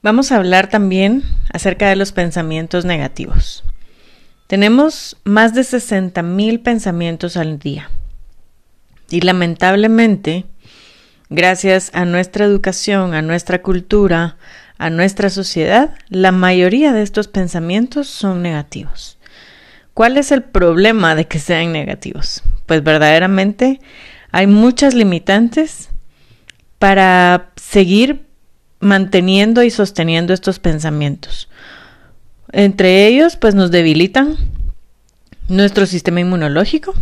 Vamos 0.00 0.30
a 0.30 0.36
hablar 0.36 0.68
también 0.68 1.24
acerca 1.52 1.88
de 1.88 1.96
los 1.96 2.12
pensamientos 2.12 2.84
negativos. 2.84 3.64
Tenemos 4.46 5.16
más 5.24 5.54
de 5.54 5.64
60 5.64 6.22
mil 6.22 6.60
pensamientos 6.60 7.36
al 7.36 7.58
día. 7.58 7.90
Y 9.10 9.22
lamentablemente, 9.22 10.44
gracias 11.30 11.90
a 11.94 12.04
nuestra 12.04 12.44
educación, 12.44 13.12
a 13.12 13.22
nuestra 13.22 13.60
cultura, 13.60 14.36
a 14.78 14.88
nuestra 14.88 15.30
sociedad, 15.30 15.94
la 16.08 16.30
mayoría 16.30 16.92
de 16.92 17.02
estos 17.02 17.26
pensamientos 17.26 18.06
son 18.06 18.40
negativos. 18.40 19.18
¿Cuál 19.94 20.16
es 20.16 20.30
el 20.30 20.44
problema 20.44 21.16
de 21.16 21.26
que 21.26 21.40
sean 21.40 21.72
negativos? 21.72 22.44
Pues 22.66 22.84
verdaderamente 22.84 23.80
hay 24.30 24.46
muchas 24.46 24.94
limitantes 24.94 25.88
para 26.78 27.50
seguir 27.56 28.27
manteniendo 28.80 29.62
y 29.62 29.70
sosteniendo 29.70 30.32
estos 30.32 30.58
pensamientos. 30.58 31.48
Entre 32.52 33.06
ellos, 33.06 33.36
pues 33.36 33.54
nos 33.54 33.70
debilitan 33.70 34.36
nuestro 35.48 35.86
sistema 35.86 36.20
inmunológico, 36.20 36.94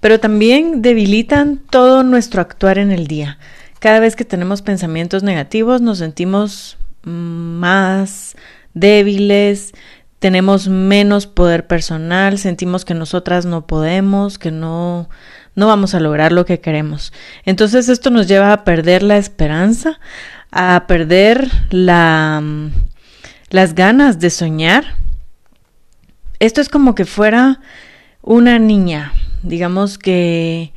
pero 0.00 0.20
también 0.20 0.82
debilitan 0.82 1.58
todo 1.70 2.02
nuestro 2.02 2.40
actuar 2.40 2.78
en 2.78 2.90
el 2.90 3.06
día. 3.06 3.38
Cada 3.78 4.00
vez 4.00 4.16
que 4.16 4.24
tenemos 4.24 4.62
pensamientos 4.62 5.22
negativos 5.22 5.80
nos 5.80 5.98
sentimos 5.98 6.78
más 7.02 8.36
débiles, 8.74 9.72
tenemos 10.20 10.68
menos 10.68 11.26
poder 11.26 11.66
personal, 11.66 12.38
sentimos 12.38 12.84
que 12.84 12.94
nosotras 12.94 13.44
no 13.44 13.66
podemos, 13.66 14.38
que 14.38 14.52
no 14.52 15.08
no 15.54 15.66
vamos 15.66 15.94
a 15.94 16.00
lograr 16.00 16.32
lo 16.32 16.44
que 16.46 16.60
queremos. 16.60 17.12
Entonces 17.44 17.88
esto 17.88 18.10
nos 18.10 18.26
lleva 18.26 18.52
a 18.52 18.64
perder 18.64 19.02
la 19.02 19.18
esperanza, 19.18 20.00
a 20.52 20.84
perder 20.86 21.50
la, 21.70 22.42
las 23.50 23.74
ganas 23.74 24.20
de 24.20 24.30
soñar. 24.30 24.84
Esto 26.38 26.60
es 26.60 26.68
como 26.68 26.94
que 26.94 27.04
fuera 27.04 27.60
una 28.22 28.58
niña, 28.58 29.12
digamos 29.42 29.98
que 29.98 30.72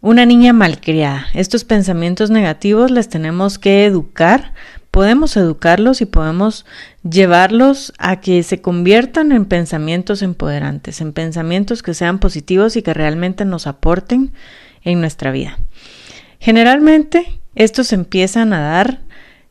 una 0.00 0.26
niña 0.26 0.52
malcriada. 0.52 1.26
Estos 1.34 1.64
pensamientos 1.64 2.30
negativos 2.30 2.90
les 2.90 3.08
tenemos 3.08 3.58
que 3.58 3.84
educar 3.84 4.52
podemos 4.90 5.36
educarlos 5.36 6.00
y 6.00 6.06
podemos 6.06 6.64
llevarlos 7.08 7.92
a 7.98 8.20
que 8.20 8.42
se 8.42 8.60
conviertan 8.60 9.32
en 9.32 9.44
pensamientos 9.44 10.22
empoderantes, 10.22 11.00
en 11.00 11.12
pensamientos 11.12 11.82
que 11.82 11.94
sean 11.94 12.18
positivos 12.18 12.76
y 12.76 12.82
que 12.82 12.94
realmente 12.94 13.44
nos 13.44 13.66
aporten 13.66 14.32
en 14.82 15.00
nuestra 15.00 15.30
vida. 15.30 15.58
Generalmente 16.40 17.40
estos 17.54 17.92
empiezan 17.92 18.52
a 18.52 18.60
dar 18.60 19.00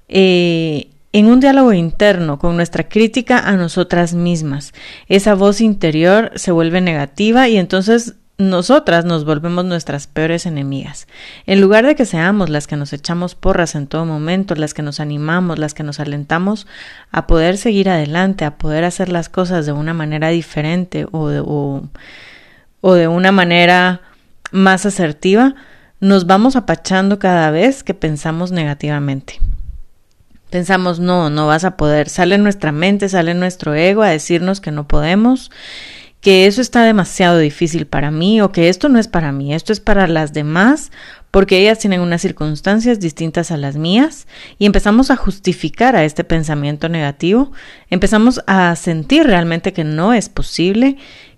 eh, 0.07 0.89
en 1.13 1.27
un 1.27 1.39
diálogo 1.39 1.73
interno 1.73 2.37
con 2.37 2.55
nuestra 2.55 2.87
crítica 2.87 3.39
a 3.39 3.55
nosotras 3.55 4.13
mismas. 4.13 4.73
Esa 5.07 5.33
voz 5.35 5.61
interior 5.61 6.31
se 6.35 6.51
vuelve 6.51 6.81
negativa 6.81 7.47
y 7.47 7.57
entonces 7.57 8.15
nosotras 8.37 9.03
nos 9.03 9.25
volvemos 9.25 9.65
nuestras 9.65 10.05
peores 10.05 10.45
enemigas. 10.45 11.07
En 11.47 11.59
lugar 11.59 11.87
de 11.87 11.95
que 11.95 12.05
seamos 12.05 12.49
las 12.49 12.67
que 12.67 12.75
nos 12.75 12.93
echamos 12.93 13.33
porras 13.33 13.73
en 13.73 13.87
todo 13.87 14.05
momento, 14.05 14.53
las 14.53 14.75
que 14.75 14.83
nos 14.83 14.99
animamos, 14.99 15.57
las 15.57 15.73
que 15.73 15.83
nos 15.83 15.99
alentamos 15.99 16.67
a 17.11 17.25
poder 17.25 17.57
seguir 17.57 17.89
adelante, 17.89 18.45
a 18.45 18.57
poder 18.57 18.83
hacer 18.83 19.09
las 19.09 19.27
cosas 19.27 19.65
de 19.65 19.71
una 19.71 19.93
manera 19.95 20.29
diferente 20.29 21.07
o 21.11 21.29
de, 21.29 21.41
o 21.43 22.93
de 22.93 23.07
una 23.07 23.31
manera 23.31 24.01
más 24.51 24.85
asertiva, 24.85 25.55
nos 25.99 26.27
vamos 26.27 26.55
apachando 26.55 27.17
cada 27.17 27.49
vez 27.49 27.83
que 27.83 27.95
pensamos 27.95 28.51
negativamente. 28.51 29.39
Pensamos, 30.57 30.99
no, 30.99 31.29
no 31.29 31.45
vas 31.45 31.65
a 31.65 31.77
poder. 31.77 32.09
Sale 32.09 32.39
nuestra 32.39 32.71
mente, 32.71 33.09
sale 33.09 33.35
nuestro 33.35 33.75
ego 33.75 34.01
a 34.01 34.09
decirnos 34.09 34.59
que 34.59 34.71
no 34.71 34.87
podemos 34.87 35.51
que 36.19 36.47
eso 36.47 36.61
está 36.61 36.81
demasiado 36.81 37.37
difícil 37.37 37.85
para 37.85 38.09
mí 38.09 38.41
o 38.41 38.51
que 38.51 38.69
esto 38.69 38.89
no 38.89 38.97
es 38.97 39.07
para 39.07 39.31
mí, 39.31 39.53
esto 39.53 39.71
es 39.71 39.79
para 39.79 40.07
las 40.07 40.33
demás 40.33 40.91
porque 41.29 41.59
ellas 41.59 41.77
tienen 41.77 42.01
unas 42.01 42.23
circunstancias 42.23 42.99
distintas 42.99 43.51
a 43.51 43.57
las 43.57 43.77
mías 43.77 44.25
y 44.57 44.65
empezamos 44.65 45.11
a 45.11 45.15
justificar 45.15 45.95
a 45.95 46.05
este 46.05 46.23
pensamiento 46.23 46.89
negativo, 46.89 47.51
empezamos 47.91 48.41
a 48.47 48.75
sentir 48.75 49.27
realmente 49.27 49.73
que 49.73 49.83
no 49.83 50.11
es 50.11 50.27
posible, 50.27 50.97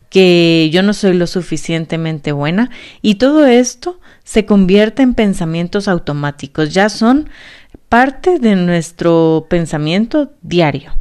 que 0.10 0.70
yo 0.72 0.82
no 0.82 0.94
soy 0.94 1.14
lo 1.14 1.28
suficientemente 1.28 2.32
buena 2.32 2.70
y 3.02 3.16
todo 3.16 3.46
esto 3.46 4.00
se 4.24 4.46
convierte 4.46 5.02
en 5.02 5.14
pensamientos 5.14 5.90
automáticos, 5.90 6.74
ya 6.74 6.88
son 6.88 7.30
parte 7.90 8.40
de 8.40 8.56
nuestro 8.56 9.48
pensamiento 9.50 10.32
diario. 10.42 10.96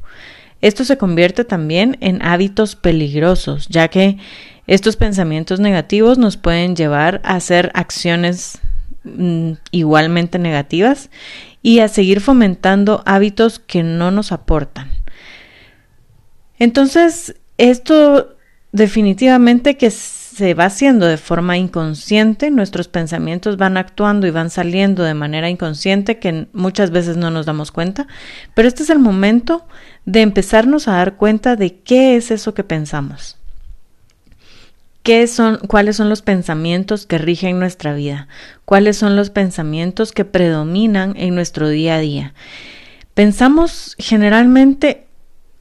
Esto 0.60 0.84
se 0.84 0.98
convierte 0.98 1.44
también 1.44 1.96
en 2.00 2.20
hábitos 2.22 2.74
peligrosos, 2.74 3.68
ya 3.68 3.88
que 3.88 4.18
estos 4.66 4.96
pensamientos 4.96 5.60
negativos 5.60 6.18
nos 6.18 6.36
pueden 6.36 6.74
llevar 6.74 7.20
a 7.24 7.36
hacer 7.36 7.70
acciones 7.74 8.58
mm, 9.04 9.52
igualmente 9.70 10.38
negativas 10.38 11.10
y 11.62 11.78
a 11.78 11.88
seguir 11.88 12.20
fomentando 12.20 13.02
hábitos 13.06 13.58
que 13.60 13.82
no 13.82 14.10
nos 14.10 14.32
aportan. 14.32 14.90
Entonces, 16.58 17.36
esto 17.56 18.36
definitivamente 18.72 19.76
que 19.76 19.90
se 20.38 20.54
va 20.54 20.66
haciendo 20.66 21.06
de 21.06 21.16
forma 21.16 21.58
inconsciente, 21.58 22.52
nuestros 22.52 22.86
pensamientos 22.86 23.56
van 23.56 23.76
actuando 23.76 24.26
y 24.28 24.30
van 24.30 24.50
saliendo 24.50 25.02
de 25.02 25.14
manera 25.14 25.50
inconsciente 25.50 26.20
que 26.20 26.46
muchas 26.52 26.92
veces 26.92 27.16
no 27.16 27.32
nos 27.32 27.44
damos 27.44 27.72
cuenta, 27.72 28.06
pero 28.54 28.68
este 28.68 28.84
es 28.84 28.90
el 28.90 29.00
momento 29.00 29.66
de 30.06 30.22
empezarnos 30.22 30.86
a 30.86 30.92
dar 30.92 31.16
cuenta 31.16 31.56
de 31.56 31.80
qué 31.80 32.14
es 32.14 32.30
eso 32.30 32.54
que 32.54 32.62
pensamos. 32.62 33.36
¿Qué 35.02 35.26
son, 35.26 35.58
cuáles 35.66 35.96
son 35.96 36.08
los 36.08 36.22
pensamientos 36.22 37.04
que 37.04 37.18
rigen 37.18 37.58
nuestra 37.58 37.94
vida? 37.94 38.28
¿Cuáles 38.64 38.96
son 38.96 39.16
los 39.16 39.30
pensamientos 39.30 40.12
que 40.12 40.24
predominan 40.24 41.14
en 41.16 41.34
nuestro 41.34 41.68
día 41.68 41.96
a 41.96 41.98
día? 41.98 42.34
Pensamos 43.14 43.96
generalmente 43.98 45.07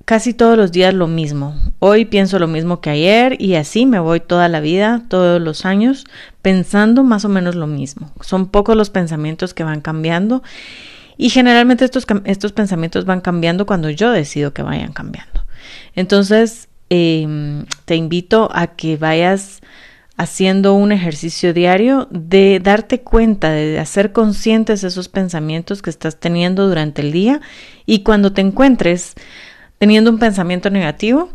casi 0.07 0.33
todos 0.33 0.55
los 0.55 0.71
días 0.71 0.93
lo 0.93 1.07
mismo. 1.07 1.53
Hoy 1.79 2.05
pienso 2.05 2.39
lo 2.39 2.47
mismo 2.47 2.79
que 2.79 2.89
ayer 2.89 3.35
y 3.41 3.55
así 3.55 3.85
me 3.85 3.99
voy 3.99 4.21
toda 4.21 4.47
la 4.47 4.61
vida, 4.61 5.03
todos 5.09 5.41
los 5.41 5.65
años, 5.65 6.05
pensando 6.41 7.03
más 7.03 7.25
o 7.25 7.29
menos 7.29 7.55
lo 7.55 7.67
mismo. 7.67 8.13
Son 8.21 8.47
pocos 8.47 8.77
los 8.77 8.89
pensamientos 8.89 9.53
que 9.53 9.65
van 9.65 9.81
cambiando 9.81 10.43
y 11.17 11.29
generalmente 11.29 11.83
estos, 11.83 12.07
estos 12.23 12.53
pensamientos 12.53 13.03
van 13.03 13.19
cambiando 13.19 13.65
cuando 13.65 13.89
yo 13.89 14.09
decido 14.11 14.53
que 14.53 14.61
vayan 14.61 14.93
cambiando. 14.93 15.43
Entonces, 15.93 16.69
em, 16.89 17.65
te 17.83 17.97
invito 17.97 18.49
a 18.53 18.67
que 18.67 18.95
vayas 18.95 19.59
haciendo 20.15 20.73
un 20.73 20.93
ejercicio 20.93 21.53
diario 21.53 22.07
de 22.11 22.61
darte 22.63 23.01
cuenta, 23.01 23.51
de 23.51 23.77
hacer 23.77 24.13
conscientes 24.13 24.85
esos 24.85 25.09
pensamientos 25.09 25.81
que 25.81 25.89
estás 25.89 26.17
teniendo 26.17 26.69
durante 26.69 27.01
el 27.01 27.11
día 27.11 27.41
y 27.85 28.03
cuando 28.03 28.31
te 28.31 28.39
encuentres 28.39 29.15
teniendo 29.77 30.09
un 30.09 30.19
pensamiento 30.19 30.69
negativo, 30.69 31.29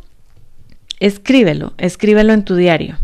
escríbelo, 1.00 1.74
escríbelo 1.78 2.32
en 2.32 2.44
tu 2.44 2.54
diario. 2.54 2.98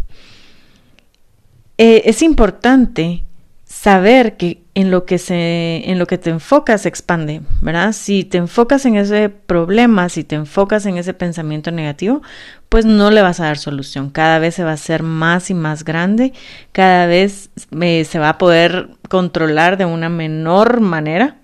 Eh, 1.79 2.03
es 2.07 2.23
importante 2.23 3.25
saber 3.65 4.37
que 4.37 4.63
en 4.75 4.91
lo 4.91 5.05
que 5.05 5.19
se 5.19 5.91
en 5.91 5.99
lo 5.99 6.07
que 6.07 6.19
te 6.19 6.31
enfocas 6.31 6.83
se 6.83 6.89
expande, 6.89 7.43
¿verdad? 7.61 7.93
Si 7.93 8.25
te 8.25 8.39
enfocas 8.39 8.87
en 8.87 8.97
ese 8.97 9.29
problema, 9.29 10.09
si 10.09 10.25
te 10.25 10.37
enfocas 10.37 10.87
en 10.87 10.97
ese 10.97 11.15
pensamiento 11.15 11.71
negativo, 11.71 12.23
pues 12.69 12.87
no 12.87 13.11
le 13.11 13.23
vas 13.23 13.41
a 13.41 13.45
dar 13.45 13.59
solución. 13.59 14.11
Cada 14.11 14.39
vez 14.39 14.55
se 14.55 14.65
va 14.65 14.71
a 14.71 14.75
hacer 14.75 15.03
más 15.03 15.51
y 15.51 15.55
más 15.55 15.85
grande, 15.85 16.33
cada 16.73 17.07
vez 17.07 17.51
eh, 17.81 18.05
se 18.05 18.19
va 18.19 18.31
a 18.31 18.39
poder 18.39 18.89
controlar 19.09 19.77
de 19.77 19.85
una 19.85 20.09
menor 20.09 20.81
manera 20.81 21.37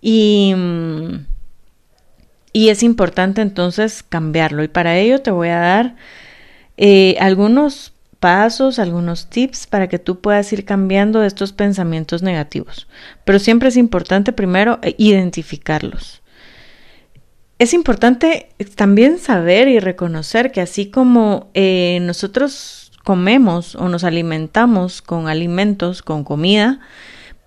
y 0.00 0.52
mm, 0.56 1.35
y 2.56 2.70
es 2.70 2.82
importante 2.82 3.42
entonces 3.42 4.02
cambiarlo. 4.02 4.64
Y 4.64 4.68
para 4.68 4.96
ello 4.96 5.20
te 5.20 5.30
voy 5.30 5.48
a 5.48 5.58
dar 5.58 5.96
eh, 6.78 7.14
algunos 7.20 7.92
pasos, 8.18 8.78
algunos 8.78 9.28
tips 9.28 9.66
para 9.66 9.90
que 9.90 9.98
tú 9.98 10.22
puedas 10.22 10.50
ir 10.54 10.64
cambiando 10.64 11.22
estos 11.22 11.52
pensamientos 11.52 12.22
negativos. 12.22 12.88
Pero 13.26 13.40
siempre 13.40 13.68
es 13.68 13.76
importante 13.76 14.32
primero 14.32 14.78
eh, 14.80 14.94
identificarlos. 14.96 16.22
Es 17.58 17.74
importante 17.74 18.48
también 18.74 19.18
saber 19.18 19.68
y 19.68 19.78
reconocer 19.78 20.50
que 20.50 20.62
así 20.62 20.90
como 20.90 21.50
eh, 21.52 21.98
nosotros 22.00 22.90
comemos 23.04 23.74
o 23.74 23.90
nos 23.90 24.02
alimentamos 24.02 25.02
con 25.02 25.28
alimentos, 25.28 26.00
con 26.00 26.24
comida, 26.24 26.80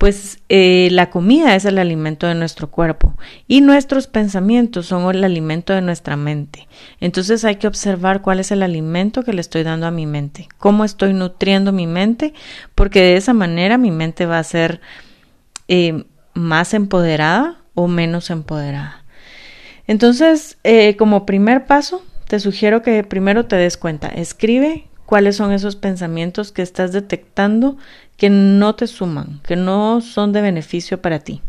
pues 0.00 0.38
eh, 0.48 0.88
la 0.92 1.10
comida 1.10 1.54
es 1.54 1.66
el 1.66 1.76
alimento 1.76 2.26
de 2.26 2.34
nuestro 2.34 2.70
cuerpo 2.70 3.12
y 3.46 3.60
nuestros 3.60 4.06
pensamientos 4.06 4.86
son 4.86 5.14
el 5.14 5.22
alimento 5.22 5.74
de 5.74 5.82
nuestra 5.82 6.16
mente. 6.16 6.68
Entonces 7.00 7.44
hay 7.44 7.56
que 7.56 7.66
observar 7.66 8.22
cuál 8.22 8.40
es 8.40 8.50
el 8.50 8.62
alimento 8.62 9.24
que 9.24 9.34
le 9.34 9.42
estoy 9.42 9.62
dando 9.62 9.86
a 9.86 9.90
mi 9.90 10.06
mente, 10.06 10.48
cómo 10.56 10.86
estoy 10.86 11.12
nutriendo 11.12 11.70
mi 11.72 11.86
mente, 11.86 12.32
porque 12.74 13.02
de 13.02 13.18
esa 13.18 13.34
manera 13.34 13.76
mi 13.76 13.90
mente 13.90 14.24
va 14.24 14.38
a 14.38 14.44
ser 14.44 14.80
eh, 15.68 16.04
más 16.32 16.72
empoderada 16.72 17.58
o 17.74 17.86
menos 17.86 18.30
empoderada. 18.30 19.04
Entonces, 19.86 20.56
eh, 20.64 20.96
como 20.96 21.26
primer 21.26 21.66
paso, 21.66 22.02
te 22.26 22.40
sugiero 22.40 22.80
que 22.80 23.04
primero 23.04 23.44
te 23.44 23.56
des 23.56 23.76
cuenta, 23.76 24.08
escribe 24.08 24.86
cuáles 25.04 25.36
son 25.36 25.50
esos 25.50 25.74
pensamientos 25.74 26.52
que 26.52 26.62
estás 26.62 26.92
detectando 26.92 27.76
que 28.20 28.28
no 28.28 28.74
te 28.74 28.86
suman, 28.86 29.40
que 29.48 29.56
no 29.56 30.02
son 30.02 30.34
de 30.34 30.42
beneficio 30.42 31.00
para 31.00 31.20
ti. 31.20 31.40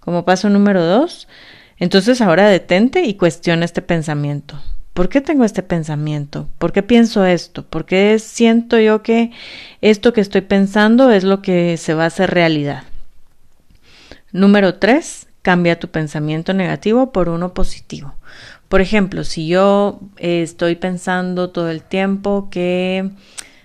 Como 0.00 0.24
paso 0.24 0.50
número 0.50 0.84
dos, 0.84 1.28
entonces 1.78 2.20
ahora 2.20 2.48
detente 2.48 3.04
y 3.04 3.14
cuestiona 3.14 3.64
este 3.64 3.80
pensamiento. 3.80 4.60
¿Por 4.92 5.08
qué 5.08 5.20
tengo 5.20 5.44
este 5.44 5.62
pensamiento? 5.62 6.48
¿Por 6.58 6.72
qué 6.72 6.82
pienso 6.82 7.24
esto? 7.24 7.64
¿Por 7.64 7.86
qué 7.86 8.18
siento 8.18 8.76
yo 8.80 9.04
que 9.04 9.30
esto 9.82 10.12
que 10.12 10.20
estoy 10.20 10.40
pensando 10.40 11.12
es 11.12 11.22
lo 11.22 11.42
que 11.42 11.76
se 11.76 11.94
va 11.94 12.02
a 12.02 12.08
hacer 12.08 12.32
realidad? 12.32 12.82
Número 14.32 14.74
tres, 14.80 15.28
cambia 15.42 15.78
tu 15.78 15.86
pensamiento 15.90 16.54
negativo 16.54 17.12
por 17.12 17.28
uno 17.28 17.54
positivo. 17.54 18.14
Por 18.68 18.80
ejemplo, 18.80 19.22
si 19.22 19.46
yo 19.46 20.00
eh, 20.16 20.42
estoy 20.42 20.74
pensando 20.74 21.50
todo 21.50 21.70
el 21.70 21.82
tiempo 21.82 22.48
que 22.50 23.12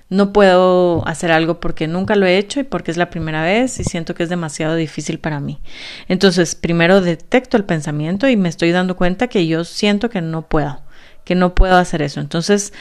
no 0.09 0.33
puedo 0.33 1.07
hacer 1.07 1.31
algo 1.31 1.59
porque 1.59 1.87
nunca 1.87 2.15
lo 2.15 2.25
he 2.25 2.37
hecho 2.37 2.59
y 2.59 2.63
porque 2.63 2.91
es 2.91 2.97
la 2.97 3.11
primera 3.11 3.43
vez 3.43 3.79
y 3.79 3.83
siento 3.83 4.15
que 4.15 4.23
es 4.23 4.29
demasiado 4.29 4.75
difícil 4.75 5.19
para 5.19 5.39
mí. 5.39 5.59
Entonces, 6.07 6.55
primero 6.55 7.01
detecto 7.01 7.57
el 7.57 7.63
pensamiento 7.63 8.27
y 8.27 8.35
me 8.35 8.49
estoy 8.49 8.71
dando 8.71 8.95
cuenta 8.95 9.27
que 9.27 9.45
yo 9.45 9.63
siento 9.63 10.09
que 10.09 10.21
no 10.21 10.41
puedo, 10.41 10.81
que 11.25 11.35
no 11.35 11.53
puedo 11.53 11.77
hacer 11.77 12.01
eso. 12.01 12.19
Entonces, 12.19 12.73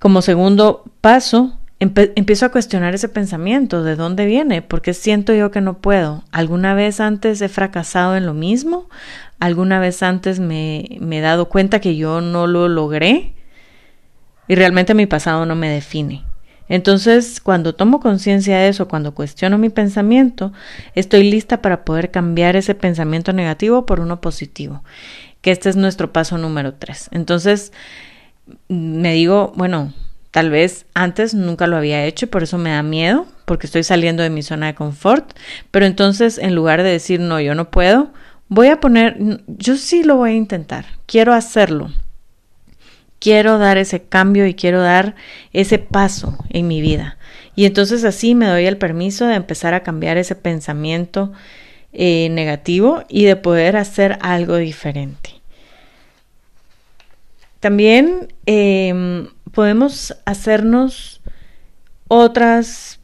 como 0.00 0.20
segundo 0.20 0.84
paso, 1.00 1.58
empiezo 1.78 2.44
a 2.44 2.50
cuestionar 2.50 2.94
ese 2.94 3.08
pensamiento, 3.08 3.82
¿de 3.82 3.96
dónde 3.96 4.26
viene? 4.26 4.60
¿Por 4.60 4.82
qué 4.82 4.92
siento 4.92 5.32
yo 5.32 5.50
que 5.50 5.62
no 5.62 5.78
puedo? 5.78 6.24
¿Alguna 6.30 6.74
vez 6.74 7.00
antes 7.00 7.40
he 7.40 7.48
fracasado 7.48 8.16
en 8.16 8.26
lo 8.26 8.34
mismo? 8.34 8.90
¿Alguna 9.38 9.80
vez 9.80 10.02
antes 10.02 10.40
me, 10.40 10.98
me 11.00 11.18
he 11.18 11.22
dado 11.22 11.48
cuenta 11.48 11.80
que 11.80 11.96
yo 11.96 12.20
no 12.20 12.46
lo 12.46 12.68
logré? 12.68 13.32
Y 14.46 14.56
realmente 14.56 14.92
mi 14.92 15.06
pasado 15.06 15.46
no 15.46 15.54
me 15.54 15.70
define. 15.70 16.29
Entonces, 16.70 17.40
cuando 17.40 17.74
tomo 17.74 17.98
conciencia 17.98 18.56
de 18.56 18.68
eso, 18.68 18.86
cuando 18.86 19.12
cuestiono 19.12 19.58
mi 19.58 19.70
pensamiento, 19.70 20.52
estoy 20.94 21.28
lista 21.28 21.60
para 21.60 21.84
poder 21.84 22.12
cambiar 22.12 22.54
ese 22.54 22.76
pensamiento 22.76 23.32
negativo 23.32 23.84
por 23.84 23.98
uno 23.98 24.20
positivo, 24.20 24.84
que 25.42 25.50
este 25.50 25.68
es 25.68 25.74
nuestro 25.74 26.12
paso 26.12 26.38
número 26.38 26.74
tres. 26.74 27.08
Entonces, 27.10 27.72
me 28.68 29.12
digo, 29.14 29.52
bueno, 29.56 29.92
tal 30.30 30.50
vez 30.50 30.86
antes 30.94 31.34
nunca 31.34 31.66
lo 31.66 31.76
había 31.76 32.04
hecho 32.04 32.26
y 32.26 32.28
por 32.28 32.44
eso 32.44 32.56
me 32.56 32.70
da 32.70 32.84
miedo, 32.84 33.26
porque 33.46 33.66
estoy 33.66 33.82
saliendo 33.82 34.22
de 34.22 34.30
mi 34.30 34.44
zona 34.44 34.68
de 34.68 34.76
confort, 34.76 35.36
pero 35.72 35.86
entonces 35.86 36.38
en 36.38 36.54
lugar 36.54 36.84
de 36.84 36.90
decir, 36.90 37.18
no, 37.18 37.40
yo 37.40 37.56
no 37.56 37.72
puedo, 37.72 38.12
voy 38.48 38.68
a 38.68 38.78
poner, 38.78 39.42
yo 39.48 39.76
sí 39.76 40.04
lo 40.04 40.18
voy 40.18 40.30
a 40.30 40.34
intentar, 40.34 40.86
quiero 41.06 41.34
hacerlo 41.34 41.90
quiero 43.20 43.58
dar 43.58 43.78
ese 43.78 44.02
cambio 44.02 44.46
y 44.46 44.54
quiero 44.54 44.82
dar 44.82 45.14
ese 45.52 45.78
paso 45.78 46.36
en 46.48 46.66
mi 46.66 46.80
vida. 46.80 47.18
Y 47.54 47.66
entonces 47.66 48.04
así 48.04 48.34
me 48.34 48.46
doy 48.46 48.66
el 48.66 48.78
permiso 48.78 49.26
de 49.26 49.34
empezar 49.34 49.74
a 49.74 49.82
cambiar 49.82 50.16
ese 50.16 50.34
pensamiento 50.34 51.32
eh, 51.92 52.28
negativo 52.30 53.04
y 53.08 53.24
de 53.24 53.36
poder 53.36 53.76
hacer 53.76 54.18
algo 54.22 54.56
diferente. 54.56 55.40
También 57.60 58.32
em, 58.46 59.28
podemos 59.52 60.16
hacernos 60.24 61.20
otras 62.08 63.00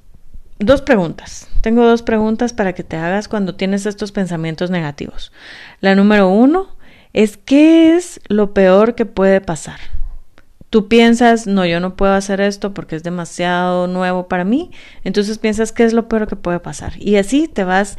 dos 0.59 0.81
preguntas. 0.81 1.49
Tengo 1.61 1.85
dos 1.85 2.03
preguntas 2.03 2.55
para 2.55 2.73
que 2.73 2.85
te 2.85 2.97
hagas 2.97 3.29
cuando 3.29 3.57
tienes 3.57 3.85
estos 3.85 4.13
pensamientos 4.13 4.71
negativos. 4.71 5.33
La 5.81 5.95
número 5.95 6.29
uno 6.29 6.77
es 7.13 7.37
¿qué 7.37 7.97
es 7.97 8.21
lo 8.29 8.55
peor 8.55 8.95
que 8.95 9.05
puede 9.05 9.41
pasar? 9.43 9.96
Tú 10.77 10.89
piensas, 10.89 11.47
no, 11.47 11.65
yo 11.65 11.81
no 11.81 11.97
puedo 11.97 12.13
hacer 12.13 12.39
esto 12.43 12.75
porque 12.75 12.97
es 12.97 13.03
demasiado 13.03 13.87
nuevo 13.87 14.29
para 14.29 14.45
mí, 14.45 14.73
entonces 15.05 15.39
piensas 15.39 15.73
qué 15.73 15.85
es 15.85 15.95
lo 15.95 16.07
peor 16.07 16.29
que 16.29 16.37
puede 16.37 16.61
pasar. 16.61 16.93
Y 16.99 17.17
así 17.17 17.49
te 17.49 17.65
vas 17.65 17.97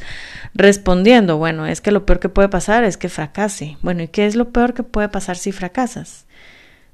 respondiendo, 0.54 1.40
bueno, 1.40 1.66
es 1.66 1.82
que 1.82 1.90
lo 1.90 2.06
peor 2.06 2.20
que 2.20 2.30
puede 2.30 2.50
pasar 2.50 2.84
es 2.84 2.96
que 2.96 3.10
fracase. 3.10 3.80
Bueno, 3.82 4.04
¿y 4.04 4.10
qué 4.10 4.28
es 4.28 4.36
lo 4.36 4.52
peor 4.52 4.76
que 4.76 4.84
puede 4.84 5.10
pasar 5.10 5.38
si 5.38 5.52
fracasas? 5.52 6.28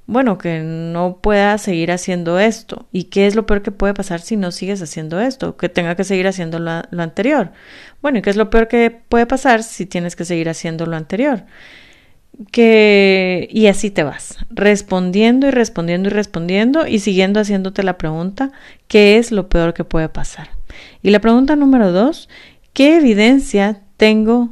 Bueno, 0.05 0.37
que 0.37 0.59
no 0.61 1.19
puedas 1.21 1.61
seguir 1.61 1.91
haciendo 1.91 2.39
esto. 2.39 2.87
¿Y 2.93 3.05
qué 3.05 3.27
es 3.27 3.35
lo 3.35 3.45
peor 3.45 3.61
que 3.61 3.71
puede 3.71 3.93
pasar 3.93 4.21
si 4.21 4.37
no 4.37 4.51
sigues 4.51 4.81
haciendo 4.81 5.19
esto? 5.19 5.57
Que 5.57 5.67
tenga 5.67 5.97
que 5.97 6.05
seguir 6.05 6.27
haciendo 6.27 6.59
lo, 6.59 6.83
lo 6.91 7.03
anterior. 7.03 7.51
Bueno, 8.01 8.19
¿y 8.19 8.21
qué 8.21 8.29
es 8.29 8.37
lo 8.37 8.49
peor 8.49 8.69
que 8.69 8.89
puede 8.89 9.25
pasar 9.25 9.63
si 9.63 9.85
tienes 9.85 10.15
que 10.15 10.23
seguir 10.23 10.47
haciendo 10.47 10.85
lo 10.85 10.95
anterior? 10.95 11.43
Que 12.51 13.47
y 13.51 13.67
así 13.67 13.91
te 13.91 14.03
vas, 14.03 14.37
respondiendo 14.49 15.47
y 15.47 15.51
respondiendo 15.51 16.09
y 16.09 16.11
respondiendo 16.11 16.87
y 16.87 16.99
siguiendo 16.99 17.39
haciéndote 17.39 17.83
la 17.83 17.97
pregunta, 17.97 18.51
¿qué 18.87 19.17
es 19.17 19.31
lo 19.31 19.49
peor 19.49 19.73
que 19.73 19.83
puede 19.83 20.09
pasar? 20.09 20.49
Y 21.01 21.11
la 21.11 21.19
pregunta 21.19 21.55
número 21.55 21.91
dos, 21.91 22.29
¿qué 22.73 22.97
evidencia 22.97 23.81
tengo 23.97 24.49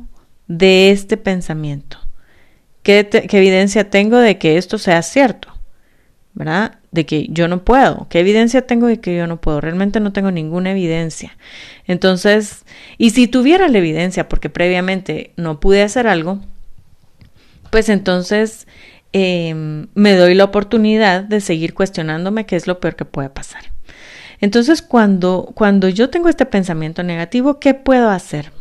de 0.47 0.91
este 0.91 1.17
pensamiento? 1.17 1.97
¿Qué, 2.83 3.07
¿Qué, 3.07 3.37
evidencia 3.37 3.89
tengo 3.89 4.17
de 4.17 4.37
que 4.37 4.57
esto 4.57 4.77
sea 4.77 5.01
cierto? 5.01 5.49
¿Verdad? 6.33 6.79
De 6.91 7.05
que 7.05 7.27
yo 7.29 7.47
no 7.47 7.63
puedo. 7.63 8.07
¿Qué 8.09 8.19
evidencia 8.19 8.65
tengo 8.65 8.87
de 8.87 8.99
que 8.99 9.15
yo 9.15 9.27
no 9.27 9.41
puedo? 9.41 9.59
Realmente 9.59 9.99
no 9.99 10.13
tengo 10.13 10.31
ninguna 10.31 10.71
evidencia. 10.71 11.37
Entonces, 11.85 12.65
y 12.97 13.09
si 13.11 13.27
tuviera 13.27 13.67
la 13.67 13.77
evidencia 13.77 14.29
porque 14.29 14.49
previamente 14.49 15.33
no 15.35 15.59
pude 15.59 15.83
hacer 15.83 16.07
algo, 16.07 16.41
pues 17.71 17.89
entonces 17.89 18.67
em, 19.13 19.87
me 19.95 20.15
doy 20.15 20.35
la 20.35 20.43
oportunidad 20.43 21.23
de 21.23 21.41
seguir 21.41 21.73
cuestionándome 21.73 22.45
qué 22.45 22.55
es 22.55 22.67
lo 22.67 22.79
peor 22.79 22.95
que 22.95 23.05
puede 23.05 23.29
pasar. 23.29 23.63
Entonces, 24.39 24.81
cuando, 24.81 25.51
cuando 25.55 25.87
yo 25.87 26.09
tengo 26.09 26.27
este 26.27 26.45
pensamiento 26.47 27.03
negativo, 27.03 27.59
¿qué 27.59 27.73
puedo 27.75 28.09
hacer? 28.09 28.51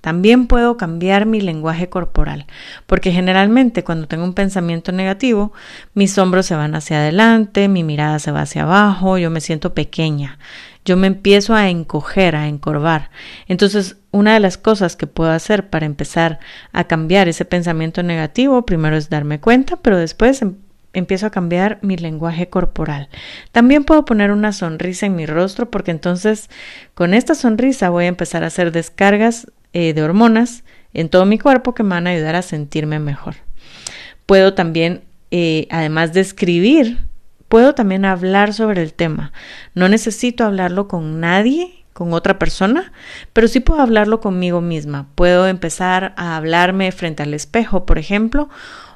También 0.00 0.46
puedo 0.46 0.76
cambiar 0.76 1.26
mi 1.26 1.40
lenguaje 1.40 1.90
corporal, 1.90 2.46
porque 2.86 3.12
generalmente 3.12 3.84
cuando 3.84 4.06
tengo 4.06 4.24
un 4.24 4.32
pensamiento 4.32 4.92
negativo, 4.92 5.52
mis 5.92 6.16
hombros 6.16 6.46
se 6.46 6.54
van 6.54 6.74
hacia 6.74 6.98
adelante, 6.98 7.68
mi 7.68 7.84
mirada 7.84 8.18
se 8.18 8.32
va 8.32 8.42
hacia 8.42 8.62
abajo, 8.62 9.18
yo 9.18 9.30
me 9.30 9.42
siento 9.42 9.74
pequeña, 9.74 10.38
yo 10.84 10.96
me 10.96 11.06
empiezo 11.06 11.54
a 11.54 11.68
encoger, 11.68 12.36
a 12.36 12.48
encorvar. 12.48 13.10
Entonces, 13.46 13.96
una 14.10 14.34
de 14.34 14.40
las 14.40 14.58
cosas 14.58 14.96
que 14.96 15.06
puedo 15.06 15.30
hacer 15.30 15.68
para 15.68 15.86
empezar 15.86 16.40
a 16.72 16.84
cambiar 16.84 17.28
ese 17.28 17.44
pensamiento 17.44 18.02
negativo, 18.02 18.64
primero 18.64 18.96
es 18.96 19.10
darme 19.10 19.40
cuenta, 19.40 19.76
pero 19.76 19.98
después 19.98 20.42
em, 20.42 20.56
empiezo 20.92 21.26
a 21.26 21.30
cambiar 21.30 21.78
mi 21.82 21.96
lenguaje 21.96 22.48
corporal. 22.48 23.08
También 23.52 23.84
puedo 23.84 24.04
poner 24.04 24.32
una 24.32 24.52
sonrisa 24.52 25.06
en 25.06 25.16
mi 25.16 25.26
rostro 25.26 25.70
porque 25.70 25.90
entonces 25.90 26.50
con 26.94 27.14
esta 27.14 27.34
sonrisa 27.34 27.90
voy 27.90 28.06
a 28.06 28.08
empezar 28.08 28.42
a 28.42 28.48
hacer 28.48 28.72
descargas 28.72 29.46
eh, 29.72 29.92
de 29.92 30.02
hormonas 30.02 30.64
en 30.92 31.08
todo 31.08 31.26
mi 31.26 31.38
cuerpo 31.38 31.74
que 31.74 31.84
me 31.84 31.90
van 31.90 32.06
a 32.06 32.10
ayudar 32.10 32.34
a 32.34 32.42
sentirme 32.42 32.98
mejor. 32.98 33.36
Puedo 34.26 34.54
también, 34.54 35.02
eh, 35.30 35.68
además 35.70 36.12
de 36.12 36.20
escribir, 36.20 37.09
puedo 37.50 37.74
también 37.74 38.04
hablar 38.04 38.54
sobre 38.54 38.80
el 38.80 38.94
tema. 38.94 39.32
No 39.74 39.88
necesito 39.88 40.44
hablarlo 40.44 40.86
con 40.86 41.18
nadie, 41.18 41.84
con 41.92 42.14
otra 42.14 42.38
persona, 42.38 42.92
pero 43.32 43.48
sí 43.48 43.58
puedo 43.58 43.82
hablarlo 43.82 44.20
conmigo 44.20 44.60
misma. 44.60 45.08
Puedo 45.16 45.48
empezar 45.48 46.14
a 46.16 46.36
hablarme 46.36 46.92
frente 46.92 47.24
al 47.24 47.34
espejo, 47.34 47.86
por 47.86 47.98
ejemplo, 47.98 48.48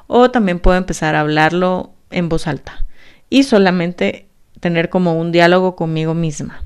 o 0.07 0.31
también 0.31 0.59
puedo 0.59 0.77
empezar 0.77 1.15
a 1.15 1.19
hablarlo 1.19 1.91
en 2.11 2.29
voz 2.29 2.47
alta 2.47 2.85
y 3.29 3.43
solamente 3.43 4.29
tener 4.61 4.89
como 4.89 5.19
un 5.19 5.33
diálogo 5.33 5.75
conmigo 5.75 6.13
misma. 6.13 6.61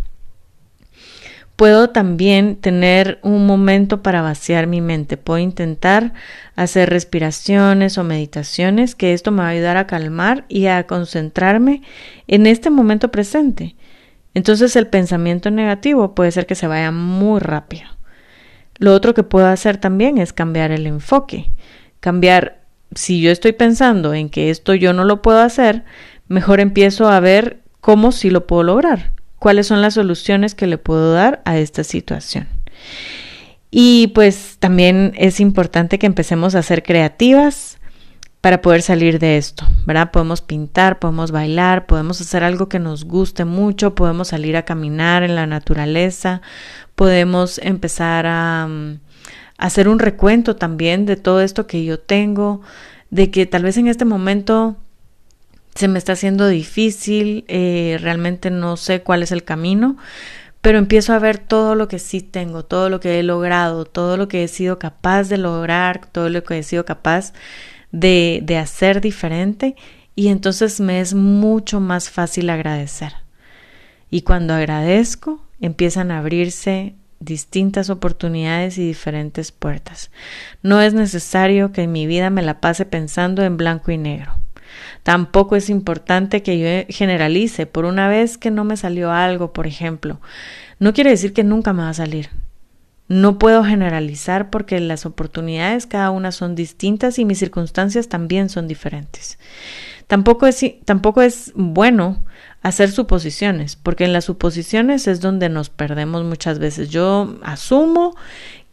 Puedo 1.59 1.89
también 1.89 2.55
tener 2.55 3.19
un 3.21 3.45
momento 3.45 4.01
para 4.01 4.21
vaciar 4.21 4.65
mi 4.65 4.79
mente. 4.79 5.17
Puedo 5.17 5.39
intentar 5.39 6.13
hacer 6.55 6.89
respiraciones 6.89 7.97
o 7.97 8.05
meditaciones, 8.05 8.95
que 8.95 9.11
esto 9.11 9.31
me 9.31 9.41
va 9.41 9.47
a 9.47 9.51
ayudar 9.51 9.75
a 9.75 9.85
calmar 9.85 10.45
y 10.47 10.67
a 10.67 10.87
concentrarme 10.87 11.81
en 12.27 12.47
este 12.47 12.69
momento 12.69 13.11
presente. 13.11 13.75
Entonces 14.33 14.77
el 14.77 14.87
pensamiento 14.87 15.51
negativo 15.51 16.15
puede 16.15 16.31
ser 16.31 16.45
que 16.45 16.55
se 16.55 16.65
vaya 16.65 16.91
muy 16.91 17.41
rápido. 17.41 17.89
Lo 18.77 18.93
otro 18.93 19.13
que 19.13 19.23
puedo 19.23 19.47
hacer 19.47 19.75
también 19.75 20.17
es 20.17 20.31
cambiar 20.31 20.71
el 20.71 20.87
enfoque. 20.87 21.51
Cambiar, 21.99 22.61
si 22.95 23.19
yo 23.19 23.31
estoy 23.31 23.51
pensando 23.51 24.13
en 24.13 24.29
que 24.29 24.49
esto 24.49 24.75
yo 24.75 24.93
no 24.93 25.03
lo 25.03 25.21
puedo 25.21 25.39
hacer, 25.39 25.83
mejor 26.29 26.61
empiezo 26.61 27.09
a 27.09 27.19
ver 27.19 27.59
cómo 27.81 28.13
sí 28.13 28.29
lo 28.29 28.47
puedo 28.47 28.63
lograr 28.63 29.18
cuáles 29.39 29.67
son 29.67 29.81
las 29.81 29.95
soluciones 29.95 30.55
que 30.55 30.67
le 30.67 30.77
puedo 30.77 31.13
dar 31.13 31.41
a 31.45 31.57
esta 31.57 31.83
situación. 31.83 32.47
Y 33.71 34.07
pues 34.07 34.57
también 34.59 35.13
es 35.15 35.39
importante 35.39 35.99
que 35.99 36.07
empecemos 36.07 36.55
a 36.55 36.63
ser 36.63 36.83
creativas 36.83 37.77
para 38.41 38.61
poder 38.61 38.81
salir 38.81 39.19
de 39.19 39.37
esto, 39.37 39.65
¿verdad? 39.85 40.11
Podemos 40.11 40.41
pintar, 40.41 40.99
podemos 40.99 41.31
bailar, 41.31 41.85
podemos 41.85 42.21
hacer 42.21 42.43
algo 42.43 42.69
que 42.69 42.79
nos 42.79 43.03
guste 43.03 43.43
mucho, 43.43 43.95
podemos 43.95 44.29
salir 44.29 44.55
a 44.55 44.63
caminar 44.63 45.23
en 45.23 45.35
la 45.35 45.45
naturaleza, 45.45 46.41
podemos 46.95 47.59
empezar 47.59 48.25
a, 48.25 48.67
mm, 48.67 48.99
hacer 49.57 49.89
un 49.89 49.99
recuento 49.99 50.55
también 50.55 51.05
de 51.05 51.17
todo 51.17 51.41
esto 51.41 51.67
que 51.67 51.83
yo 51.83 51.99
tengo, 51.99 52.61
de 53.09 53.29
que 53.29 53.45
tal 53.45 53.63
vez 53.63 53.77
en 53.77 53.87
este 53.87 54.05
momento 54.05 54.77
se 55.79 55.87
me 55.87 55.97
está 55.97 56.11
haciendo 56.11 56.49
difícil, 56.49 57.45
eh, 57.47 57.97
realmente 58.01 58.51
no 58.51 58.75
sé 58.75 59.01
cuál 59.01 59.23
es 59.23 59.31
el 59.31 59.45
camino, 59.45 59.95
pero 60.59 60.77
empiezo 60.77 61.13
a 61.13 61.19
ver 61.19 61.37
todo 61.37 61.73
lo 61.73 61.87
que 61.87 61.99
sí 61.99 62.19
tengo, 62.19 62.65
todo 62.65 62.89
lo 62.89 62.99
que 62.99 63.17
he 63.17 63.23
logrado, 63.23 63.85
todo 63.85 64.17
lo 64.17 64.27
que 64.27 64.43
he 64.43 64.49
sido 64.49 64.77
capaz 64.77 65.29
de 65.29 65.37
lograr, 65.37 66.05
todo 66.05 66.27
lo 66.27 66.43
que 66.43 66.57
he 66.57 66.63
sido 66.63 66.83
capaz 66.83 67.31
de, 67.93 68.41
de 68.43 68.57
hacer 68.57 68.99
diferente 68.99 69.77
y 70.15 70.27
entonces 70.27 70.81
me 70.81 70.99
es 70.99 71.13
mucho 71.13 71.79
más 71.79 72.09
fácil 72.09 72.49
agradecer. 72.49 73.13
Y 74.11 74.23
cuando 74.23 74.55
agradezco, 74.55 75.41
empiezan 75.61 76.11
a 76.11 76.19
abrirse 76.19 76.93
distintas 77.21 77.89
oportunidades 77.89 78.77
y 78.77 78.85
diferentes 78.85 79.53
puertas. 79.53 80.11
No 80.61 80.81
es 80.81 80.93
necesario 80.93 81.71
que 81.71 81.83
en 81.83 81.93
mi 81.93 82.05
vida 82.05 82.29
me 82.31 82.41
la 82.41 82.59
pase 82.59 82.85
pensando 82.85 83.43
en 83.43 83.55
blanco 83.55 83.93
y 83.93 83.97
negro. 83.97 84.38
Tampoco 85.03 85.55
es 85.55 85.69
importante 85.69 86.43
que 86.43 86.59
yo 86.59 86.93
generalice 86.93 87.65
por 87.65 87.85
una 87.85 88.07
vez 88.07 88.37
que 88.37 88.51
no 88.51 88.63
me 88.63 88.77
salió 88.77 89.11
algo, 89.11 89.53
por 89.53 89.67
ejemplo. 89.67 90.19
No 90.79 90.93
quiere 90.93 91.09
decir 91.09 91.33
que 91.33 91.43
nunca 91.43 91.73
me 91.73 91.83
va 91.83 91.89
a 91.89 91.93
salir. 91.93 92.29
No 93.07 93.39
puedo 93.39 93.63
generalizar 93.63 94.51
porque 94.51 94.79
las 94.79 95.07
oportunidades 95.07 95.87
cada 95.87 96.11
una 96.11 96.31
son 96.31 96.53
distintas 96.53 97.17
y 97.17 97.25
mis 97.25 97.39
circunstancias 97.39 98.07
también 98.07 98.49
son 98.49 98.67
diferentes. 98.67 99.39
Tampoco 100.05 100.45
es, 100.45 100.63
tampoco 100.85 101.21
es 101.21 101.51
bueno 101.55 102.23
hacer 102.61 102.91
suposiciones, 102.91 103.75
porque 103.75 104.05
en 104.05 104.13
las 104.13 104.25
suposiciones 104.25 105.07
es 105.07 105.21
donde 105.21 105.49
nos 105.49 105.69
perdemos 105.69 106.23
muchas 106.23 106.59
veces. 106.59 106.89
Yo 106.89 107.37
asumo 107.41 108.15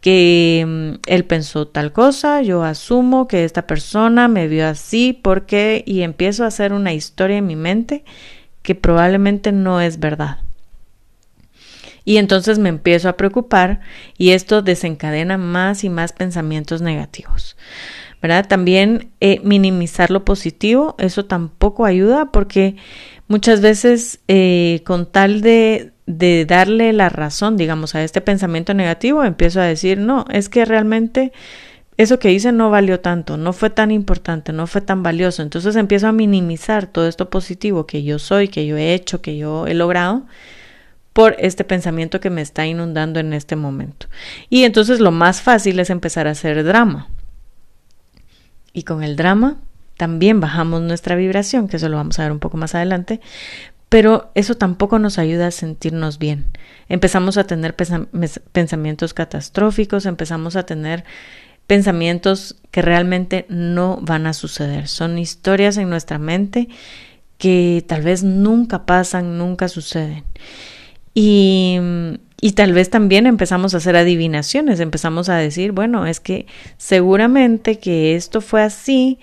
que 0.01 0.63
mm, 0.67 0.99
él 1.07 1.25
pensó 1.25 1.67
tal 1.67 1.91
cosa, 1.91 2.41
yo 2.41 2.63
asumo 2.63 3.27
que 3.27 3.43
esta 3.43 3.67
persona 3.67 4.27
me 4.27 4.47
vio 4.47 4.67
así, 4.67 5.13
porque 5.13 5.83
y 5.85 6.01
empiezo 6.01 6.43
a 6.43 6.47
hacer 6.47 6.73
una 6.73 6.93
historia 6.93 7.37
en 7.37 7.47
mi 7.47 7.55
mente 7.55 8.03
que 8.61 8.75
probablemente 8.75 9.51
no 9.51 9.81
es 9.81 9.99
verdad. 9.99 10.39
Y 12.03 12.17
entonces 12.17 12.57
me 12.57 12.69
empiezo 12.69 13.09
a 13.09 13.17
preocupar 13.17 13.81
y 14.17 14.29
esto 14.29 14.61
desencadena 14.61 15.37
más 15.37 15.83
y 15.83 15.89
más 15.89 16.13
pensamientos 16.13 16.81
negativos. 16.81 17.57
¿Verdad? 18.21 18.47
También 18.47 19.11
eh, 19.19 19.41
minimizar 19.43 20.09
lo 20.09 20.23
positivo, 20.23 20.95
eso 20.99 21.25
tampoco 21.25 21.85
ayuda 21.85 22.31
porque 22.31 22.77
muchas 23.27 23.59
veces 23.61 24.21
eh, 24.29 24.83
con 24.85 25.05
tal 25.05 25.41
de 25.41 25.91
de 26.07 26.45
darle 26.45 26.93
la 26.93 27.09
razón, 27.09 27.57
digamos, 27.57 27.93
a 27.93 28.03
este 28.03 28.21
pensamiento 28.21 28.73
negativo, 28.73 29.23
empiezo 29.23 29.61
a 29.61 29.65
decir, 29.65 29.99
no, 29.99 30.25
es 30.31 30.49
que 30.49 30.65
realmente 30.65 31.33
eso 31.97 32.17
que 32.17 32.31
hice 32.31 32.51
no 32.51 32.69
valió 32.69 33.01
tanto, 33.01 33.37
no 33.37 33.53
fue 33.53 33.69
tan 33.69 33.91
importante, 33.91 34.53
no 34.53 34.67
fue 34.67 34.81
tan 34.81 35.03
valioso. 35.03 35.41
Entonces 35.41 35.75
empiezo 35.75 36.07
a 36.07 36.11
minimizar 36.11 36.87
todo 36.87 37.07
esto 37.07 37.29
positivo 37.29 37.85
que 37.85 38.03
yo 38.03 38.19
soy, 38.19 38.47
que 38.47 38.65
yo 38.65 38.77
he 38.77 38.93
hecho, 38.93 39.21
que 39.21 39.37
yo 39.37 39.67
he 39.67 39.73
logrado 39.73 40.25
por 41.11 41.35
este 41.39 41.63
pensamiento 41.63 42.19
que 42.19 42.29
me 42.29 42.41
está 42.41 42.65
inundando 42.67 43.19
en 43.19 43.33
este 43.33 43.55
momento. 43.55 44.07
Y 44.49 44.63
entonces 44.63 44.99
lo 44.99 45.11
más 45.11 45.41
fácil 45.41 45.79
es 45.79 45.89
empezar 45.89 46.27
a 46.27 46.31
hacer 46.31 46.63
drama. 46.63 47.09
Y 48.71 48.83
con 48.83 49.03
el 49.03 49.15
drama 49.15 49.57
también 49.97 50.39
bajamos 50.39 50.81
nuestra 50.81 51.15
vibración, 51.15 51.67
que 51.67 51.77
eso 51.77 51.89
lo 51.89 51.97
vamos 51.97 52.19
a 52.19 52.23
ver 52.23 52.31
un 52.31 52.39
poco 52.39 52.57
más 52.57 52.75
adelante, 52.75 53.19
pero 53.89 54.31
eso 54.35 54.55
tampoco 54.55 54.99
nos 54.99 55.17
ayuda 55.17 55.47
a 55.47 55.51
sentirnos 55.51 56.19
bien. 56.19 56.45
Empezamos 56.89 57.37
a 57.37 57.45
tener 57.45 57.75
pensamientos 57.75 59.13
catastróficos, 59.13 60.05
empezamos 60.05 60.55
a 60.55 60.63
tener 60.63 61.05
pensamientos 61.67 62.55
que 62.71 62.81
realmente 62.81 63.45
no 63.49 63.99
van 64.01 64.27
a 64.27 64.33
suceder. 64.33 64.87
Son 64.87 65.17
historias 65.17 65.77
en 65.77 65.89
nuestra 65.89 66.17
mente 66.17 66.69
que 67.37 67.83
tal 67.87 68.01
vez 68.01 68.23
nunca 68.23 68.85
pasan, 68.85 69.37
nunca 69.37 69.67
suceden. 69.67 70.23
Y, 71.13 71.79
tal 72.55 72.73
vez 72.73 72.89
también 72.89 73.25
empezamos 73.25 73.73
a 73.73 73.77
hacer 73.77 73.95
adivinaciones, 73.95 74.79
empezamos 74.79 75.29
a 75.29 75.35
decir, 75.35 75.71
bueno, 75.71 76.05
es 76.05 76.19
que 76.19 76.45
seguramente 76.77 77.79
que 77.79 78.15
esto 78.15 78.41
fue 78.41 78.61
así 78.61 79.19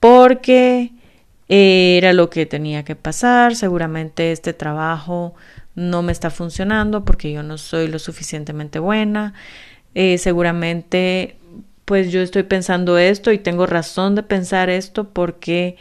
porque 0.00 0.92
era 1.48 2.12
lo 2.12 2.30
que 2.30 2.46
tenía 2.46 2.84
que 2.84 2.96
pasar, 2.96 3.54
seguramente 3.54 4.32
este 4.32 4.52
trabajo 4.52 5.34
no 5.74 6.02
me 6.02 6.12
está 6.12 6.30
funcionando 6.30 7.04
porque 7.04 7.32
yo 7.32 7.42
no 7.42 7.58
soy 7.58 7.88
lo 7.88 7.98
suficientemente 7.98 8.78
buena, 8.78 9.34
eh, 9.94 10.18
seguramente 10.18 11.36
pues 11.84 12.10
yo 12.10 12.20
estoy 12.22 12.44
pensando 12.44 12.96
esto 12.98 13.32
y 13.32 13.38
tengo 13.38 13.66
razón 13.66 14.14
de 14.14 14.22
pensar 14.22 14.70
esto 14.70 15.10
porque 15.10 15.76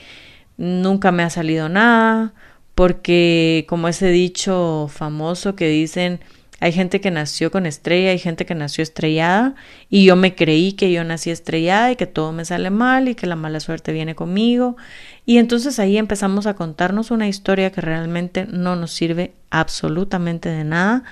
nunca 0.57 1.11
me 1.11 1.23
ha 1.23 1.29
salido 1.29 1.69
nada, 1.69 2.33
porque 2.75 3.65
como 3.69 3.87
ese 3.87 4.09
dicho 4.09 4.87
famoso 4.91 5.55
que 5.55 5.67
dicen 5.67 6.19
hay 6.63 6.71
gente 6.71 7.01
que 7.01 7.11
nació 7.11 7.51
con 7.51 7.65
estrella, 7.65 8.11
hay 8.11 8.19
gente 8.19 8.45
que 8.45 8.55
nació 8.55 8.83
estrellada 8.83 9.53
y 9.89 10.05
yo 10.05 10.15
me 10.15 10.33
creí 10.33 10.71
que 10.71 10.93
yo 10.93 11.03
nací 11.03 11.29
estrellada 11.29 11.91
y 11.91 11.97
que 11.97 12.07
todo 12.07 12.31
me 12.31 12.45
sale 12.45 12.69
mal 12.69 13.09
y 13.09 13.15
que 13.15 13.27
la 13.27 13.35
mala 13.35 13.59
suerte 13.59 13.91
viene 13.91 14.15
conmigo. 14.15 14.77
Y 15.25 15.39
entonces 15.39 15.77
ahí 15.77 15.97
empezamos 15.97 16.47
a 16.47 16.53
contarnos 16.53 17.11
una 17.11 17.27
historia 17.27 17.69
que 17.73 17.81
realmente 17.81 18.47
no 18.49 18.77
nos 18.77 18.93
sirve 18.93 19.33
absolutamente 19.49 20.47
de 20.47 20.63
nada, 20.63 21.03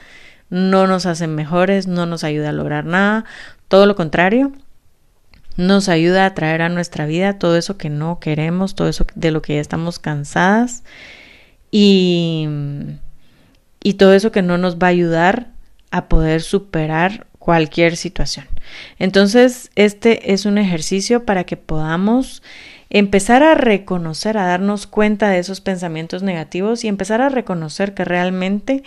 no 0.50 0.88
nos 0.88 1.06
hace 1.06 1.28
mejores, 1.28 1.86
no 1.86 2.06
nos 2.06 2.24
ayuda 2.24 2.52
a 2.52 2.54
lograr 2.54 2.86
nada, 2.86 3.26
todo 3.68 3.86
lo 3.88 3.98
contrario, 3.98 4.54
nos 5.58 5.90
ayuda 5.90 6.28
a 6.28 6.34
traer 6.34 6.62
a 6.62 6.70
nuestra 6.70 7.06
vida 7.06 7.40
todo 7.40 7.58
eso 7.58 7.76
que 7.76 7.90
no 7.90 8.22
queremos, 8.22 8.74
todo 8.74 8.88
eso 8.88 9.06
de 9.16 9.32
lo 9.32 9.42
que 9.42 9.56
ya 9.56 9.62
estamos 9.62 10.00
cansadas 10.00 10.86
y 11.72 12.48
y 13.84 13.94
todo 13.96 14.14
eso 14.14 14.32
que 14.32 14.42
no 14.42 14.58
nos 14.58 14.78
va 14.78 14.88
a 14.88 14.92
ayudar 14.92 15.48
a 15.92 16.08
poder 16.08 16.42
superar 16.42 17.28
cualquier 17.40 17.98
situación. 17.98 18.46
Entonces, 19.00 19.72
este 19.76 20.34
es 20.34 20.46
un 20.46 20.58
ejercicio 20.58 21.26
para 21.26 21.44
que 21.44 21.58
podamos 21.58 22.44
empezar 22.90 23.42
a 23.42 23.56
reconocer, 23.56 24.38
a 24.38 24.46
darnos 24.46 24.86
cuenta 24.86 25.30
de 25.30 25.40
esos 25.40 25.62
pensamientos 25.62 26.24
negativos 26.24 26.84
y 26.84 26.88
empezar 26.88 27.22
a 27.22 27.30
reconocer 27.30 27.94
que 27.94 28.06
realmente 28.06 28.84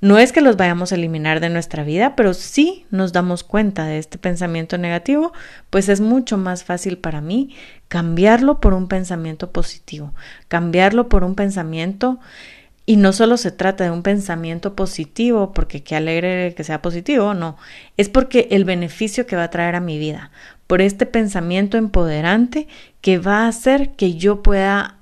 no 0.00 0.18
es 0.18 0.32
que 0.32 0.40
los 0.40 0.56
vayamos 0.56 0.92
a 0.92 0.94
eliminar 0.94 1.40
de 1.40 1.50
nuestra 1.50 1.84
vida, 1.84 2.16
pero 2.16 2.32
sí 2.32 2.86
nos 2.90 3.12
damos 3.12 3.44
cuenta 3.44 3.84
de 3.86 3.98
este 3.98 4.18
pensamiento 4.18 4.78
negativo, 4.78 5.32
pues 5.68 5.88
es 5.88 6.00
mucho 6.00 6.38
más 6.38 6.64
fácil 6.64 6.96
para 6.96 7.20
mí 7.20 7.54
cambiarlo 7.88 8.60
por 8.60 8.72
un 8.72 8.88
pensamiento 8.88 9.50
positivo, 9.50 10.14
cambiarlo 10.48 11.08
por 11.08 11.24
un 11.24 11.34
pensamiento 11.34 12.18
y 12.90 12.96
no 12.96 13.12
solo 13.12 13.36
se 13.36 13.52
trata 13.52 13.84
de 13.84 13.92
un 13.92 14.02
pensamiento 14.02 14.74
positivo, 14.74 15.52
porque 15.52 15.84
qué 15.84 15.94
alegre 15.94 16.54
que 16.56 16.64
sea 16.64 16.82
positivo, 16.82 17.34
no, 17.34 17.56
es 17.96 18.08
porque 18.08 18.48
el 18.50 18.64
beneficio 18.64 19.26
que 19.28 19.36
va 19.36 19.44
a 19.44 19.50
traer 19.50 19.76
a 19.76 19.80
mi 19.80 19.96
vida, 19.96 20.32
por 20.66 20.80
este 20.82 21.06
pensamiento 21.06 21.76
empoderante 21.76 22.66
que 23.00 23.18
va 23.18 23.44
a 23.44 23.46
hacer 23.46 23.90
que 23.90 24.16
yo 24.16 24.42
pueda 24.42 24.96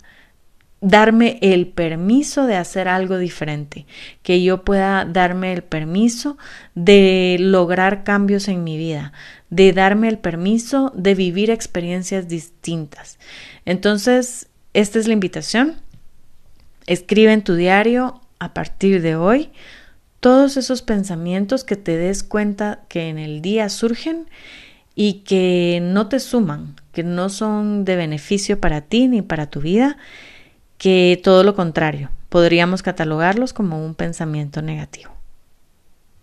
darme 0.82 1.38
el 1.40 1.66
permiso 1.66 2.44
de 2.44 2.56
hacer 2.56 2.88
algo 2.88 3.16
diferente, 3.16 3.86
que 4.22 4.42
yo 4.42 4.64
pueda 4.64 5.06
darme 5.06 5.54
el 5.54 5.62
permiso 5.62 6.36
de 6.74 7.38
lograr 7.40 8.04
cambios 8.04 8.48
en 8.48 8.64
mi 8.64 8.76
vida, 8.76 9.14
de 9.48 9.72
darme 9.72 10.08
el 10.08 10.18
permiso 10.18 10.92
de 10.94 11.14
vivir 11.14 11.48
experiencias 11.48 12.28
distintas. 12.28 13.18
Entonces, 13.64 14.50
esta 14.74 14.98
es 14.98 15.06
la 15.06 15.14
invitación 15.14 15.87
Escribe 16.88 17.34
en 17.34 17.44
tu 17.44 17.54
diario 17.54 18.18
a 18.38 18.54
partir 18.54 19.02
de 19.02 19.14
hoy 19.14 19.50
todos 20.20 20.56
esos 20.56 20.80
pensamientos 20.80 21.62
que 21.62 21.76
te 21.76 21.98
des 21.98 22.22
cuenta 22.22 22.80
que 22.88 23.10
en 23.10 23.18
el 23.18 23.42
día 23.42 23.68
surgen 23.68 24.26
y 24.94 25.20
que 25.24 25.80
no 25.82 26.08
te 26.08 26.18
suman, 26.18 26.76
que 26.92 27.02
no 27.02 27.28
son 27.28 27.84
de 27.84 27.94
beneficio 27.96 28.58
para 28.58 28.80
ti 28.80 29.06
ni 29.06 29.20
para 29.20 29.50
tu 29.50 29.60
vida, 29.60 29.98
que 30.78 31.20
todo 31.22 31.44
lo 31.44 31.54
contrario, 31.54 32.10
podríamos 32.30 32.82
catalogarlos 32.82 33.52
como 33.52 33.84
un 33.84 33.94
pensamiento 33.94 34.62
negativo. 34.62 35.17